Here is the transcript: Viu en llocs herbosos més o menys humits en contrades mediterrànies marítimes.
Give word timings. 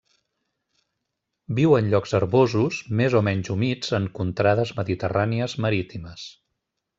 Viu 1.59 1.75
en 1.79 1.91
llocs 1.91 2.15
herbosos 2.19 2.79
més 3.01 3.17
o 3.19 3.21
menys 3.27 3.53
humits 3.57 3.93
en 3.99 4.09
contrades 4.21 4.73
mediterrànies 4.81 5.57
marítimes. 5.67 6.27